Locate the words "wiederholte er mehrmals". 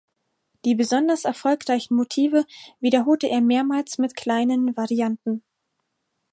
2.79-3.99